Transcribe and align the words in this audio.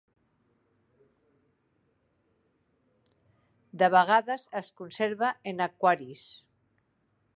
De 3.83 3.91
vegades 3.97 4.47
es 4.61 4.73
conserva 4.81 5.31
en 5.53 5.63
aquaris. 5.67 6.25